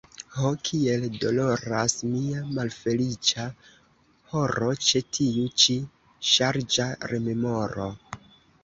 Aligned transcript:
Ho, 0.35 0.51
kiel 0.67 1.03
doloras 1.23 1.95
mia 2.13 2.41
malfeliĉa 2.55 3.47
koro 4.33 4.71
ĉe 4.89 5.03
tiu 5.19 5.45
ĉi 5.65 5.81
ŝarĝa 6.35 6.91
rememoro! 7.15 7.93